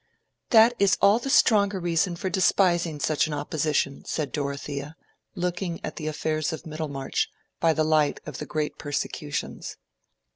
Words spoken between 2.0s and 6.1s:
for despising such an opposition," said Dorothea, looking at the